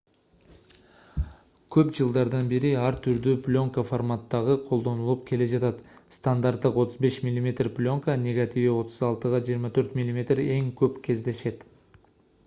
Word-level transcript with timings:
көп 1.73 1.89
жылдардан 1.99 2.47
бери 2.53 2.71
ар 2.85 2.95
түрдүү 3.07 3.35
плёнка 3.47 3.83
форматтары 3.89 4.55
колдонулуп 4.71 5.21
келе 5.29 5.47
жатат. 5.53 5.83
стандарттык 6.17 6.81
35 6.93 7.19
мм 7.27 7.51
плёнка 7.79 8.17
негативи 8.25 8.73
36*24 8.79 9.97
мм 10.03 10.27
эң 10.59 10.73
көп 10.83 11.01
кездешет 11.09 11.65